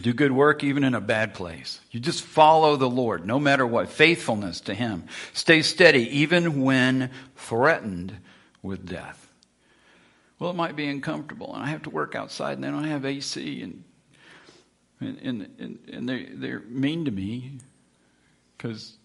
[0.00, 1.80] Do good work even in a bad place.
[1.90, 3.88] You just follow the Lord no matter what.
[3.88, 5.04] Faithfulness to Him.
[5.32, 8.16] Stay steady even when threatened
[8.62, 9.28] with death.
[10.38, 13.04] Well, it might be uncomfortable and I have to work outside and they don't have
[13.04, 13.84] AC and
[15.00, 17.58] and, and, and they, they're mean to me
[18.56, 18.98] because,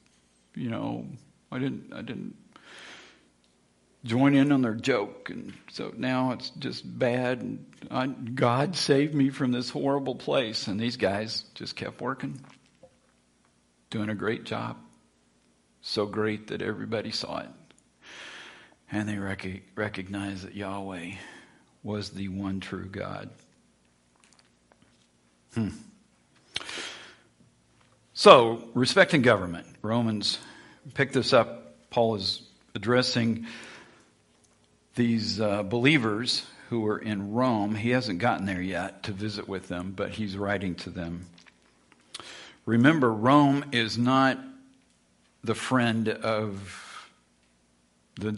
[0.53, 1.05] you know,
[1.51, 2.35] I didn't, I didn't
[4.05, 5.29] join in on their joke.
[5.29, 7.41] And so now it's just bad.
[7.41, 10.67] And I, God saved me from this horrible place.
[10.67, 12.39] And these guys just kept working,
[13.89, 14.77] doing a great job.
[15.81, 17.49] So great that everybody saw it.
[18.91, 21.13] And they rec- recognized that Yahweh
[21.83, 23.29] was the one true God.
[25.53, 25.69] Hmm.
[28.13, 29.67] So, respecting government.
[29.81, 30.39] Romans
[30.93, 31.89] pick this up.
[31.89, 32.41] Paul is
[32.73, 33.45] addressing
[34.95, 37.75] these uh, believers who were in Rome.
[37.75, 41.25] He hasn't gotten there yet to visit with them, but he's writing to them.
[42.65, 44.39] Remember, Rome is not
[45.43, 47.09] the friend of
[48.19, 48.37] the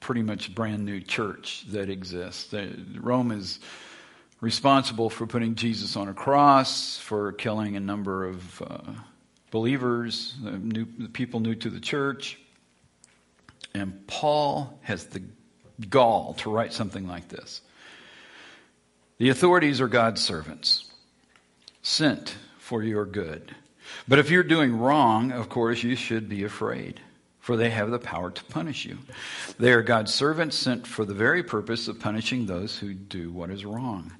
[0.00, 2.52] pretty much brand new church that exists.
[2.96, 3.60] Rome is
[4.40, 8.92] responsible for putting Jesus on a cross, for killing a number of uh,
[9.50, 12.38] believers, new, people new to the church.
[13.72, 15.22] And Paul has the
[15.90, 17.60] gall to write something like this.
[19.18, 20.90] The authorities are God's servants,
[21.82, 23.54] sent for your good.
[24.08, 27.00] But if you're doing wrong, of course, you should be afraid,
[27.40, 28.98] for they have the power to punish you.
[29.58, 33.50] They are God's servants sent for the very purpose of punishing those who do what
[33.50, 34.12] is wrong.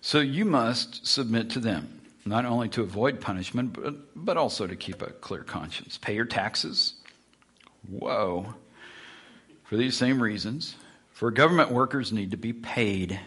[0.00, 4.76] So you must submit to them, not only to avoid punishment, but, but also to
[4.76, 5.98] keep a clear conscience.
[5.98, 6.94] Pay your taxes.
[7.88, 8.54] Whoa.
[9.64, 10.76] For these same reasons,
[11.16, 13.18] for government workers need to be paid.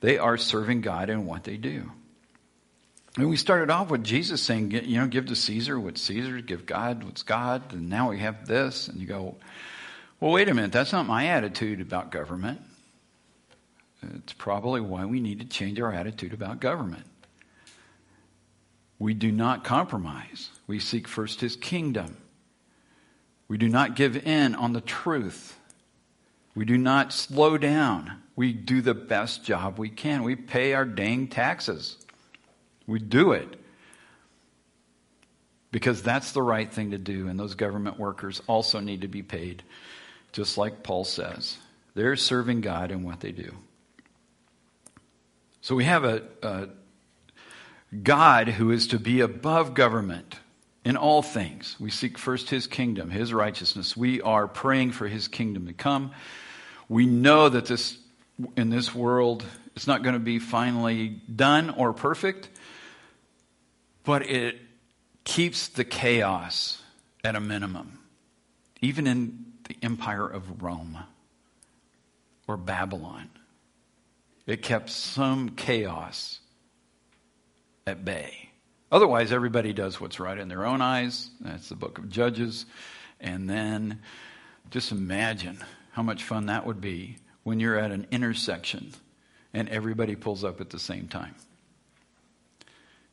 [0.00, 1.92] They are serving God in what they do.
[3.18, 6.64] And we started off with Jesus saying, you know, give to Caesar what's Caesar, give
[6.64, 8.88] God what's God, and now we have this.
[8.88, 9.36] And you go,
[10.20, 12.62] well, wait a minute, that's not my attitude about government.
[14.16, 17.04] It's probably why we need to change our attitude about government.
[18.98, 20.48] We do not compromise.
[20.66, 22.16] We seek first his kingdom.
[23.48, 25.58] We do not give in on the truth.
[26.54, 28.22] We do not slow down.
[28.36, 30.22] We do the best job we can.
[30.22, 31.96] We pay our dang taxes.
[32.86, 33.58] We do it.
[35.70, 39.22] Because that's the right thing to do, and those government workers also need to be
[39.22, 39.62] paid,
[40.32, 41.56] just like Paul says.
[41.94, 43.54] They're serving God in what they do.
[45.62, 46.68] So we have a, a
[48.02, 50.36] God who is to be above government
[50.84, 51.76] in all things.
[51.78, 53.96] We seek first his kingdom, his righteousness.
[53.96, 56.12] We are praying for his kingdom to come.
[56.88, 57.98] We know that this,
[58.56, 59.44] in this world,
[59.76, 62.48] it's not going to be finally done or perfect,
[64.04, 64.60] but it
[65.24, 66.82] keeps the chaos
[67.24, 68.00] at a minimum,
[68.80, 70.98] even in the empire of Rome
[72.48, 73.30] or Babylon.
[74.46, 76.40] It kept some chaos
[77.86, 78.51] at bay.
[78.92, 81.30] Otherwise, everybody does what's right in their own eyes.
[81.40, 82.66] That's the book of Judges.
[83.18, 84.00] And then
[84.70, 85.58] just imagine
[85.92, 88.92] how much fun that would be when you're at an intersection
[89.54, 91.34] and everybody pulls up at the same time.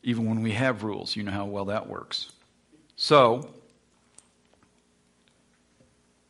[0.04, 2.30] Even when we have rules, you know how well that works.
[2.98, 3.50] So,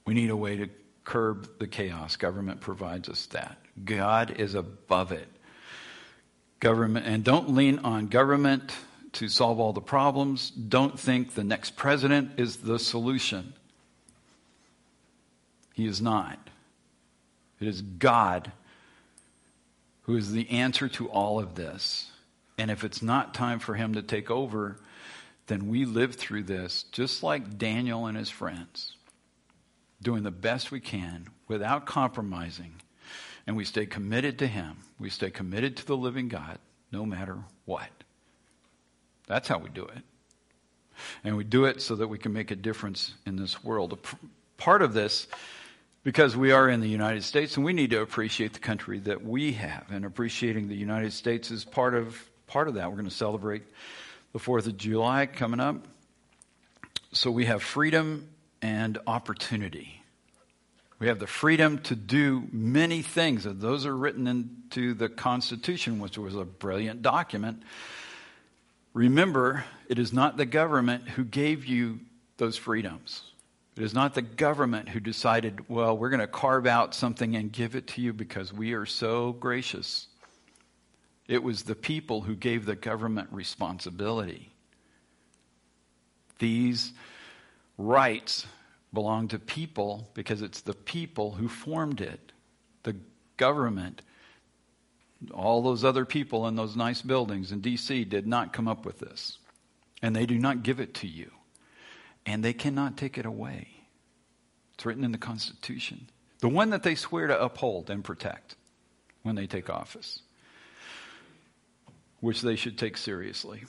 [0.06, 0.70] we need a way to
[1.04, 2.18] curb the chaos.
[2.18, 3.58] Government provides us that.
[3.84, 5.28] God is above it.
[6.60, 8.76] Government, and don't lean on government
[9.14, 10.50] to solve all the problems.
[10.52, 13.54] Don't think the next president is the solution.
[15.74, 16.50] He is not.
[17.60, 18.52] It is God
[20.04, 22.12] who is the answer to all of this.
[22.58, 24.78] And if it's not time for him to take over,
[25.48, 28.96] then we live through this just like Daniel and his friends,
[30.02, 32.74] doing the best we can without compromising.
[33.48, 34.78] And we stay committed to him.
[35.00, 36.60] We stay committed to the living God
[36.92, 37.99] no matter what.
[39.30, 40.04] That's how we do it.
[41.24, 43.98] And we do it so that we can make a difference in this world.
[44.58, 45.28] Part of this
[46.04, 49.24] because we are in the United States and we need to appreciate the country that
[49.24, 49.86] we have.
[49.92, 52.90] And appreciating the United States is part of part of that.
[52.90, 53.64] We're going to celebrate
[54.34, 55.88] the 4th of July coming up.
[57.14, 58.28] So we have freedom
[58.62, 60.02] and opportunity.
[60.98, 66.18] We have the freedom to do many things, those are written into the Constitution, which
[66.18, 67.64] was a brilliant document.
[68.94, 72.00] Remember, it is not the government who gave you
[72.38, 73.24] those freedoms.
[73.78, 77.52] It is not the government who decided, well, we're going to carve out something and
[77.52, 80.08] give it to you because we are so gracious.
[81.28, 84.52] It was the people who gave the government responsibility.
[86.40, 86.92] These
[87.78, 88.48] rights
[88.94, 92.32] belong to people because it's the people who formed it.
[92.84, 92.96] The
[93.38, 94.02] government,
[95.34, 98.06] all those other people in those nice buildings in D.C.
[98.06, 99.38] did not come up with this.
[100.02, 101.32] And they do not give it to you
[102.26, 103.68] and they cannot take it away.
[104.74, 106.10] It's written in the Constitution.
[106.40, 108.56] The one that they swear to uphold and protect
[109.24, 110.22] when they take office,
[112.20, 113.66] which they should take seriously.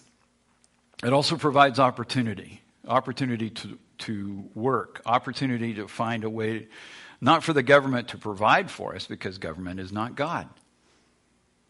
[1.03, 6.67] It also provides opportunity opportunity to, to work, opportunity to find a way,
[7.21, 10.49] not for the government to provide for us, because government is not God.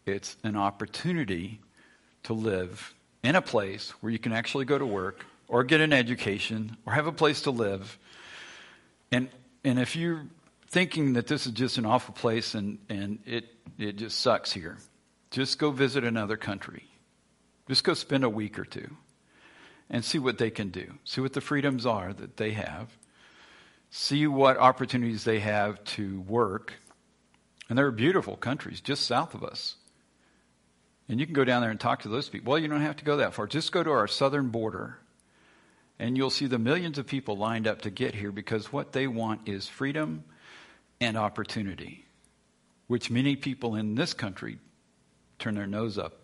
[0.05, 1.59] It's an opportunity
[2.23, 2.93] to live
[3.23, 6.93] in a place where you can actually go to work or get an education or
[6.93, 7.97] have a place to live.
[9.11, 9.29] And,
[9.63, 10.25] and if you're
[10.67, 13.45] thinking that this is just an awful place and, and it,
[13.77, 14.77] it just sucks here,
[15.29, 16.85] just go visit another country.
[17.67, 18.97] Just go spend a week or two
[19.89, 20.93] and see what they can do.
[21.03, 22.89] See what the freedoms are that they have.
[23.91, 26.73] See what opportunities they have to work.
[27.69, 29.75] And there are beautiful countries just south of us.
[31.09, 32.51] And you can go down there and talk to those people.
[32.51, 33.47] Well, you don't have to go that far.
[33.47, 34.97] Just go to our southern border
[36.01, 39.05] and you'll see the millions of people lined up to get here because what they
[39.05, 40.23] want is freedom
[40.99, 42.05] and opportunity,
[42.87, 44.57] which many people in this country
[45.37, 46.17] turn their nose up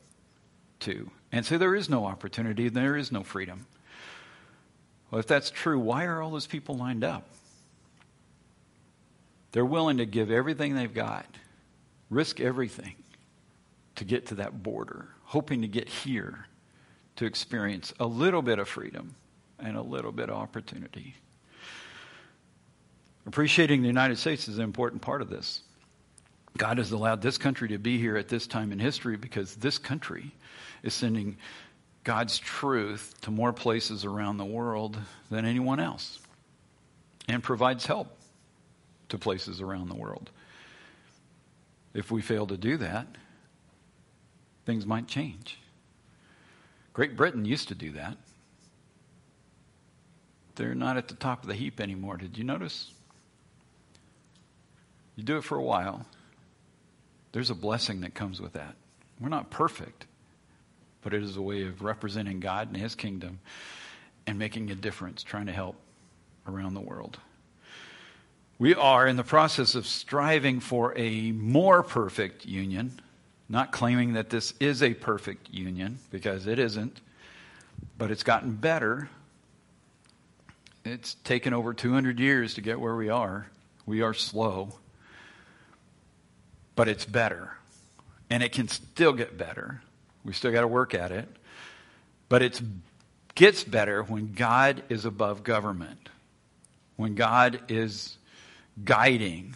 [0.79, 3.67] to and say there is no opportunity, there is no freedom.
[5.11, 7.27] Well, if that's true, why are all those people lined up?
[9.51, 11.27] They're willing to give everything they've got,
[12.09, 12.95] risk everything
[13.97, 16.47] to get to that border, hoping to get here
[17.17, 19.15] to experience a little bit of freedom
[19.59, 21.15] and a little bit of opportunity.
[23.25, 25.61] Appreciating the United States is an important part of this.
[26.57, 29.77] God has allowed this country to be here at this time in history because this
[29.77, 30.31] country
[30.83, 31.37] is sending
[32.03, 34.97] God's truth to more places around the world
[35.29, 36.19] than anyone else
[37.27, 38.15] and provides help
[39.09, 40.29] to places around the world.
[41.93, 43.07] If we fail to do that,
[44.67, 45.57] things might change.
[46.93, 48.17] Great Britain used to do that
[50.57, 52.17] they're not at the top of the heap anymore.
[52.17, 52.91] Did you notice?
[55.15, 56.05] You do it for a while,
[57.31, 58.75] there's a blessing that comes with that.
[59.19, 60.05] We're not perfect,
[61.01, 63.39] but it is a way of representing God and His kingdom
[64.25, 65.75] and making a difference, trying to help
[66.47, 67.19] around the world.
[68.59, 72.99] We are in the process of striving for a more perfect union,
[73.49, 76.99] not claiming that this is a perfect union, because it isn't,
[77.97, 79.09] but it's gotten better
[80.87, 83.49] it's taken over 200 years to get where we are.
[83.85, 84.73] We are slow,
[86.75, 87.57] but it's better.
[88.29, 89.81] And it can still get better.
[90.23, 91.27] We still got to work at it.
[92.29, 92.61] But it
[93.35, 96.09] gets better when God is above government,
[96.95, 98.17] when God is
[98.83, 99.55] guiding,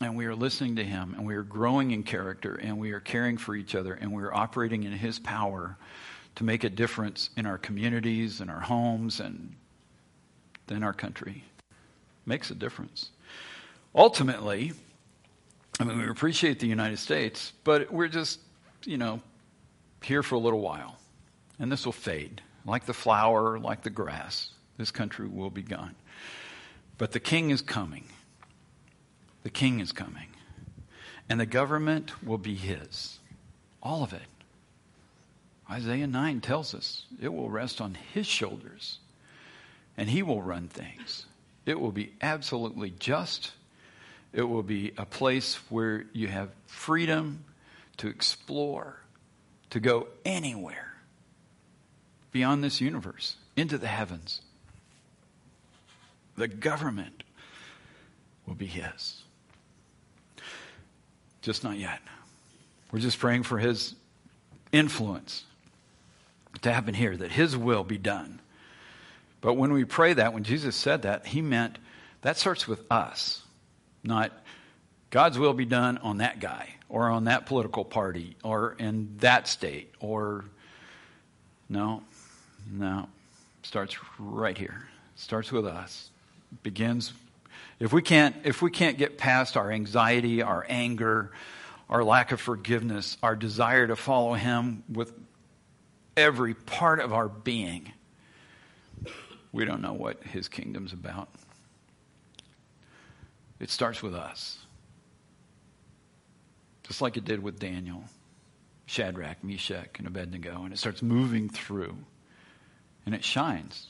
[0.00, 3.00] and we are listening to Him, and we are growing in character, and we are
[3.00, 5.76] caring for each other, and we are operating in His power
[6.36, 9.54] to make a difference in our communities and our homes and
[10.68, 11.44] than our country.
[12.24, 13.10] Makes a difference.
[13.94, 14.72] Ultimately,
[15.78, 18.38] I mean, we appreciate the United States, but we're just,
[18.84, 19.20] you know,
[20.02, 20.96] here for a little while.
[21.60, 22.40] and this will fade.
[22.64, 25.94] Like the flower, like the grass, this country will be gone.
[26.98, 28.04] But the king is coming.
[29.42, 30.28] The king is coming.
[31.28, 33.18] And the government will be his.
[33.82, 34.22] All of it.
[35.70, 38.98] Isaiah 9 tells us it will rest on his shoulders
[39.96, 41.26] and he will run things.
[41.66, 43.52] It will be absolutely just.
[44.32, 47.44] It will be a place where you have freedom
[47.98, 48.96] to explore,
[49.70, 50.94] to go anywhere
[52.32, 54.40] beyond this universe, into the heavens.
[56.36, 57.22] The government
[58.46, 59.19] will be his.
[61.42, 62.00] Just not yet.
[62.92, 63.94] We're just praying for his
[64.72, 65.44] influence
[66.62, 68.40] to happen here, that his will be done.
[69.40, 71.78] But when we pray that, when Jesus said that, he meant
[72.22, 73.42] that starts with us,
[74.02, 74.32] not
[75.10, 79.48] God's will be done on that guy or on that political party or in that
[79.48, 80.44] state or
[81.68, 82.02] no,
[82.70, 83.08] no.
[83.62, 84.88] Starts right here.
[85.16, 86.10] Starts with us.
[86.62, 87.12] Begins
[87.80, 91.32] if we can't if we can't get past our anxiety, our anger,
[91.88, 95.12] our lack of forgiveness, our desire to follow him with
[96.16, 97.92] every part of our being,
[99.50, 101.30] we don't know what his kingdom's about.
[103.58, 104.58] It starts with us.
[106.84, 108.04] Just like it did with Daniel,
[108.86, 110.64] Shadrach, Meshach, and Abednego.
[110.64, 111.96] And it starts moving through.
[113.06, 113.88] And it shines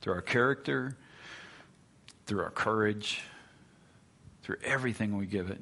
[0.00, 0.96] through our character,
[2.30, 3.22] through our courage,
[4.44, 5.60] through everything we give it.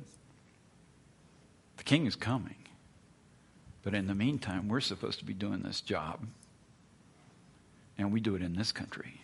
[1.79, 2.57] The king is coming.
[3.83, 6.27] But in the meantime, we're supposed to be doing this job.
[7.97, 9.23] And we do it in this country,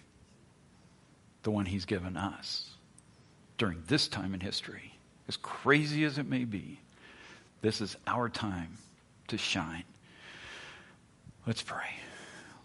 [1.42, 2.70] the one he's given us
[3.59, 4.95] during this time in history.
[5.28, 6.80] As crazy as it may be,
[7.61, 8.78] this is our time
[9.28, 9.84] to shine.
[11.47, 11.90] Let's pray.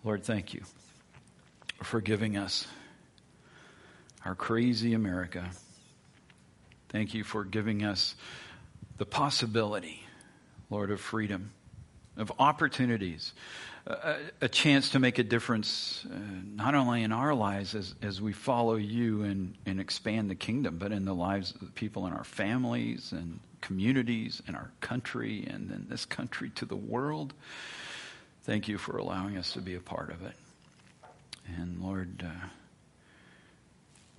[0.06, 0.62] Lord, thank you
[1.84, 2.66] for giving us
[4.30, 5.50] our crazy America.
[6.90, 8.14] Thank you for giving us
[9.00, 10.04] the possibility,
[10.70, 11.50] Lord, of freedom
[12.16, 13.34] of opportunities,
[13.88, 16.16] a, a chance to make a difference uh,
[16.54, 20.78] not only in our lives as, as we follow you and, and expand the kingdom,
[20.78, 25.44] but in the lives of the people in our families and communities and our country
[25.50, 27.34] and in this country to the world.
[28.44, 30.36] Thank you for allowing us to be a part of it.
[31.58, 32.48] And Lord, uh,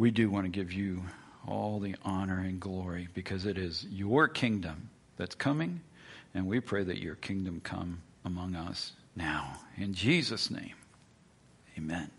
[0.00, 1.02] we do want to give you
[1.46, 4.88] all the honor and glory because it is your kingdom
[5.18, 5.78] that's coming
[6.32, 9.58] and we pray that your kingdom come among us now.
[9.76, 10.72] In Jesus' name,
[11.76, 12.10] amen.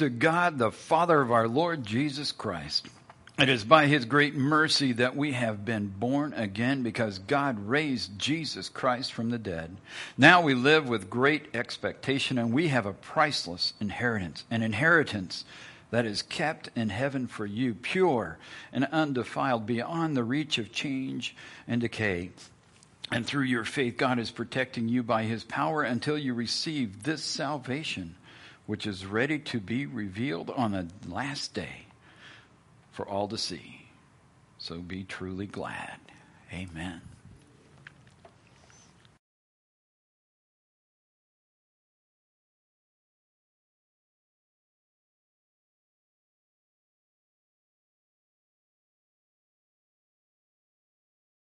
[0.00, 2.86] To God, the Father of our Lord Jesus Christ.
[3.38, 8.18] It is by His great mercy that we have been born again because God raised
[8.18, 9.76] Jesus Christ from the dead.
[10.16, 15.44] Now we live with great expectation and we have a priceless inheritance, an inheritance
[15.90, 18.38] that is kept in heaven for you, pure
[18.72, 21.36] and undefiled, beyond the reach of change
[21.68, 22.30] and decay.
[23.12, 27.22] And through your faith, God is protecting you by His power until you receive this
[27.22, 28.14] salvation,
[28.70, 31.86] which is ready to be revealed on the last day
[32.92, 33.88] for all to see.
[34.58, 35.98] So be truly glad.
[36.52, 37.00] Amen.